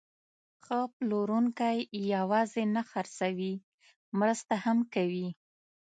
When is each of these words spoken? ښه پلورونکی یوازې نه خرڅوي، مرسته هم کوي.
ښه 0.63 0.79
پلورونکی 0.95 1.77
یوازې 2.15 2.63
نه 2.75 2.81
خرڅوي، 2.89 3.53
مرسته 4.19 4.53
هم 4.63 4.77
کوي. 4.93 5.27